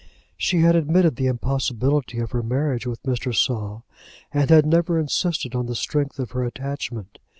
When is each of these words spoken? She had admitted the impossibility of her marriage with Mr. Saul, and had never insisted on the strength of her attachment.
She 0.35 0.61
had 0.61 0.75
admitted 0.75 1.15
the 1.15 1.27
impossibility 1.27 2.17
of 2.17 2.31
her 2.31 2.41
marriage 2.41 2.87
with 2.87 3.03
Mr. 3.03 3.35
Saul, 3.35 3.85
and 4.33 4.49
had 4.49 4.65
never 4.65 4.97
insisted 4.97 5.53
on 5.53 5.67
the 5.67 5.75
strength 5.75 6.17
of 6.17 6.31
her 6.31 6.43
attachment. 6.43 7.19